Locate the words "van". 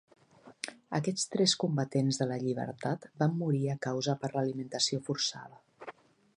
3.23-3.37